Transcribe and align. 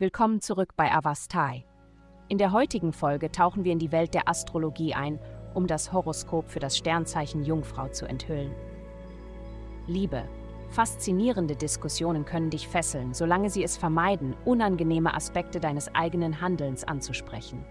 Willkommen 0.00 0.40
zurück 0.40 0.76
bei 0.76 0.90
Avastai. 0.90 1.66
In 2.28 2.38
der 2.38 2.52
heutigen 2.52 2.94
Folge 2.94 3.30
tauchen 3.30 3.64
wir 3.64 3.72
in 3.72 3.78
die 3.78 3.92
Welt 3.92 4.14
der 4.14 4.30
Astrologie 4.30 4.94
ein, 4.94 5.18
um 5.52 5.66
das 5.66 5.92
Horoskop 5.92 6.48
für 6.48 6.58
das 6.58 6.78
Sternzeichen 6.78 7.44
Jungfrau 7.44 7.88
zu 7.88 8.06
enthüllen. 8.06 8.54
Liebe. 9.86 10.24
Faszinierende 10.70 11.54
Diskussionen 11.54 12.24
können 12.24 12.48
dich 12.48 12.66
fesseln, 12.66 13.12
solange 13.12 13.50
sie 13.50 13.62
es 13.62 13.76
vermeiden, 13.76 14.34
unangenehme 14.46 15.12
Aspekte 15.12 15.60
deines 15.60 15.94
eigenen 15.94 16.40
Handelns 16.40 16.84
anzusprechen. 16.84 17.62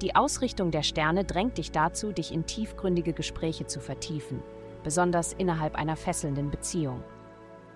Die 0.00 0.16
Ausrichtung 0.16 0.72
der 0.72 0.82
Sterne 0.82 1.24
drängt 1.24 1.58
dich 1.58 1.70
dazu, 1.70 2.10
dich 2.10 2.32
in 2.32 2.46
tiefgründige 2.46 3.12
Gespräche 3.12 3.66
zu 3.66 3.78
vertiefen, 3.78 4.42
besonders 4.82 5.34
innerhalb 5.34 5.76
einer 5.76 5.94
fesselnden 5.94 6.50
Beziehung. 6.50 7.04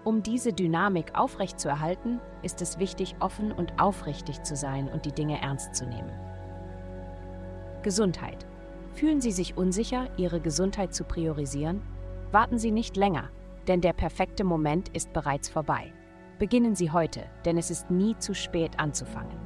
Um 0.06 0.22
diese 0.22 0.52
Dynamik 0.52 1.18
aufrechtzuerhalten, 1.18 2.20
ist 2.44 2.62
es 2.62 2.78
wichtig, 2.78 3.16
offen 3.18 3.50
und 3.50 3.80
aufrichtig 3.80 4.40
zu 4.44 4.54
sein 4.54 4.88
und 4.88 5.04
die 5.04 5.10
Dinge 5.10 5.42
ernst 5.42 5.74
zu 5.74 5.84
nehmen. 5.84 6.12
Gesundheit. 7.82 8.46
Fühlen 8.92 9.20
Sie 9.20 9.32
sich 9.32 9.56
unsicher, 9.56 10.06
Ihre 10.16 10.38
Gesundheit 10.40 10.94
zu 10.94 11.02
priorisieren? 11.02 11.82
Warten 12.30 12.56
Sie 12.56 12.70
nicht 12.70 12.96
länger, 12.96 13.30
denn 13.66 13.80
der 13.80 13.94
perfekte 13.94 14.44
Moment 14.44 14.90
ist 14.90 15.12
bereits 15.12 15.48
vorbei. 15.48 15.92
Beginnen 16.38 16.76
Sie 16.76 16.92
heute, 16.92 17.24
denn 17.44 17.58
es 17.58 17.72
ist 17.72 17.90
nie 17.90 18.16
zu 18.18 18.32
spät 18.32 18.78
anzufangen. 18.78 19.36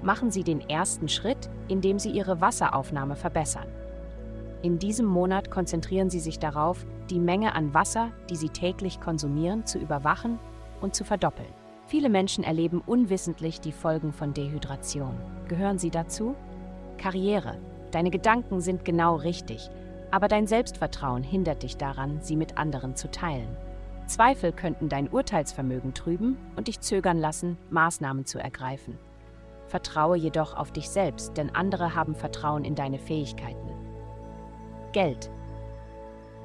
Machen 0.00 0.30
Sie 0.30 0.44
den 0.44 0.60
ersten 0.60 1.08
Schritt, 1.08 1.50
indem 1.66 1.98
Sie 1.98 2.10
Ihre 2.10 2.40
Wasseraufnahme 2.40 3.16
verbessern. 3.16 3.66
In 4.62 4.78
diesem 4.78 5.06
Monat 5.06 5.50
konzentrieren 5.50 6.10
Sie 6.10 6.18
sich 6.18 6.40
darauf, 6.40 6.84
die 7.10 7.20
Menge 7.20 7.54
an 7.54 7.74
Wasser, 7.74 8.10
die 8.28 8.36
Sie 8.36 8.48
täglich 8.48 9.00
konsumieren, 9.00 9.64
zu 9.66 9.78
überwachen 9.78 10.38
und 10.80 10.94
zu 10.94 11.04
verdoppeln. 11.04 11.52
Viele 11.86 12.08
Menschen 12.08 12.42
erleben 12.42 12.82
unwissentlich 12.84 13.60
die 13.60 13.72
Folgen 13.72 14.12
von 14.12 14.34
Dehydration. 14.34 15.16
Gehören 15.46 15.78
Sie 15.78 15.90
dazu? 15.90 16.34
Karriere. 16.98 17.58
Deine 17.92 18.10
Gedanken 18.10 18.60
sind 18.60 18.84
genau 18.84 19.14
richtig, 19.14 19.70
aber 20.10 20.28
dein 20.28 20.46
Selbstvertrauen 20.46 21.22
hindert 21.22 21.62
dich 21.62 21.76
daran, 21.76 22.18
sie 22.20 22.36
mit 22.36 22.58
anderen 22.58 22.96
zu 22.96 23.10
teilen. 23.10 23.56
Zweifel 24.06 24.52
könnten 24.52 24.88
dein 24.88 25.08
Urteilsvermögen 25.08 25.94
trüben 25.94 26.36
und 26.56 26.66
dich 26.68 26.80
zögern 26.80 27.18
lassen, 27.18 27.56
Maßnahmen 27.70 28.26
zu 28.26 28.38
ergreifen. 28.38 28.98
Vertraue 29.66 30.16
jedoch 30.16 30.54
auf 30.56 30.72
dich 30.72 30.88
selbst, 30.88 31.36
denn 31.36 31.54
andere 31.54 31.94
haben 31.94 32.14
Vertrauen 32.14 32.64
in 32.64 32.74
deine 32.74 32.98
Fähigkeiten. 32.98 33.77
Geld. 34.98 35.30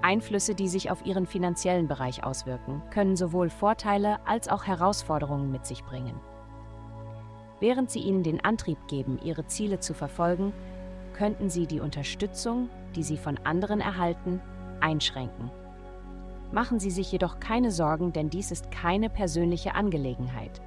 Einflüsse, 0.03 0.53
die 0.53 0.67
sich 0.67 0.91
auf 0.91 1.07
ihren 1.07 1.25
finanziellen 1.25 1.87
Bereich 1.87 2.23
auswirken, 2.23 2.83
können 2.91 3.15
sowohl 3.15 3.49
Vorteile 3.49 4.19
als 4.27 4.47
auch 4.47 4.65
Herausforderungen 4.65 5.51
mit 5.51 5.65
sich 5.65 5.83
bringen. 5.83 6.13
Während 7.59 7.89
sie 7.89 8.01
ihnen 8.01 8.21
den 8.21 8.45
Antrieb 8.45 8.77
geben, 8.87 9.17
ihre 9.23 9.47
Ziele 9.47 9.79
zu 9.79 9.95
verfolgen, 9.95 10.53
könnten 11.13 11.49
sie 11.49 11.65
die 11.65 11.79
Unterstützung, 11.79 12.69
die 12.95 13.01
sie 13.01 13.17
von 13.17 13.39
anderen 13.43 13.81
erhalten, 13.81 14.39
einschränken. 14.81 15.49
Machen 16.51 16.79
Sie 16.79 16.91
sich 16.91 17.11
jedoch 17.11 17.39
keine 17.39 17.71
Sorgen, 17.71 18.13
denn 18.13 18.29
dies 18.29 18.51
ist 18.51 18.69
keine 18.69 19.09
persönliche 19.09 19.73
Angelegenheit. 19.73 20.61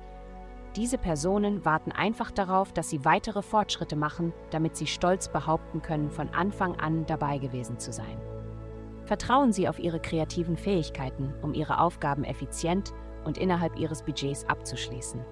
Diese 0.77 0.99
Personen 0.99 1.65
warten 1.65 1.91
einfach 1.91 2.31
darauf, 2.31 2.73
dass 2.73 2.91
sie 2.91 3.07
weitere 3.07 3.41
Fortschritte 3.41 3.97
machen, 3.97 4.35
damit 4.51 4.77
sie 4.77 4.87
stolz 4.87 5.29
behaupten 5.29 5.81
können, 5.81 6.11
von 6.11 6.29
Anfang 6.35 6.79
an 6.79 7.07
dabei 7.07 7.39
gewesen 7.39 7.79
zu 7.79 7.93
sein. 7.93 8.21
Vertrauen 9.07 9.53
Sie 9.53 9.69
auf 9.69 9.79
Ihre 9.79 10.01
kreativen 10.01 10.57
Fähigkeiten, 10.57 11.33
um 11.41 11.55
Ihre 11.55 11.79
Aufgaben 11.79 12.25
effizient 12.25 12.93
und 13.25 13.39
innerhalb 13.39 13.79
Ihres 13.79 14.03
Budgets 14.03 14.45
abzuschließen. 14.49 15.25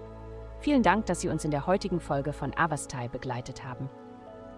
Vielen 0.60 0.84
Dank, 0.84 1.06
dass 1.06 1.20
Sie 1.20 1.28
uns 1.28 1.44
in 1.44 1.50
der 1.50 1.66
heutigen 1.66 1.98
Folge 2.00 2.32
von 2.32 2.56
Avastai 2.56 3.08
begleitet 3.08 3.64
haben. 3.64 3.90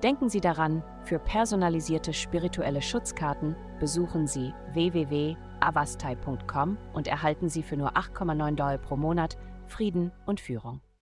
Denken 0.03 0.29
Sie 0.29 0.43
daran, 0.43 0.83
für 1.05 1.19
personalisierte 1.19 2.13
spirituelle 2.13 2.83
Schutzkarten 2.83 3.57
besuchen 3.81 4.27
Sie 4.27 4.53
www.avastai.com 4.75 6.77
und 6.93 7.09
erhalten 7.09 7.49
Sie 7.49 7.63
für 7.63 7.79
nur 7.79 7.97
8,9 7.97 8.55
Dollar 8.55 8.77
pro 8.77 8.97
Monat 8.97 9.39
Frieden 9.67 10.13
und 10.27 10.41
Führung. 10.41 10.83